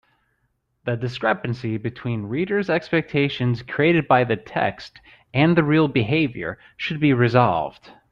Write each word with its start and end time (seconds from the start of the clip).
The 0.83 0.97
discrepancy 0.97 1.77
between 1.77 2.23
reader’s 2.25 2.71
expectations 2.71 3.61
created 3.61 4.07
by 4.07 4.23
the 4.23 4.35
text 4.35 4.99
and 5.31 5.55
the 5.55 5.63
real 5.63 5.87
behaviour 5.87 6.57
should 6.75 6.99
be 6.99 7.13
resolved. 7.13 7.91